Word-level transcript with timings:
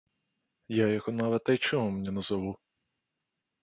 Я 0.77 0.85
яго 0.97 1.15
нават 1.21 1.43
айчымам 1.57 2.03
не 2.09 2.19
назаву. 2.19 2.51